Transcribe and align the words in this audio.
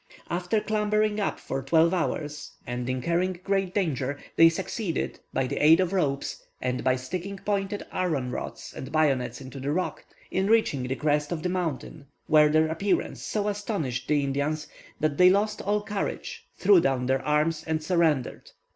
After 0.31 0.59
clambering 0.59 1.19
up 1.19 1.39
for 1.39 1.61
twelve 1.61 1.93
hours, 1.93 2.53
and 2.65 2.89
incurring 2.89 3.39
great 3.43 3.71
danger, 3.75 4.17
they 4.35 4.49
succeeded, 4.49 5.19
by 5.31 5.45
the 5.45 5.57
aid 5.63 5.79
of 5.79 5.93
ropes, 5.93 6.41
and 6.59 6.83
by 6.83 6.95
sticking 6.95 7.37
pointed 7.37 7.83
iron 7.91 8.31
rods 8.31 8.73
and 8.75 8.91
bayonets 8.91 9.41
into 9.41 9.59
the 9.59 9.71
rock, 9.71 10.03
in 10.31 10.47
reaching 10.47 10.81
the 10.87 10.95
crest 10.95 11.31
of 11.31 11.43
the 11.43 11.49
mountain, 11.49 12.07
where 12.25 12.49
their 12.49 12.67
appearance 12.67 13.21
so 13.21 13.47
astonished 13.47 14.07
the 14.07 14.23
Indians, 14.23 14.67
that 14.99 15.19
they 15.19 15.29
lost 15.29 15.61
all 15.61 15.83
courage, 15.83 16.47
threw 16.57 16.81
down 16.81 17.05
their 17.05 17.21
arms, 17.23 17.63
and 17.67 17.83
surrendered. 17.83 18.49